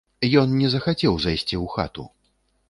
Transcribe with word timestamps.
Ён 0.43 0.55
не 0.61 0.69
захацеў 0.75 1.19
зайсці 1.27 1.55
ў 1.63 1.75
хату. 1.75 2.09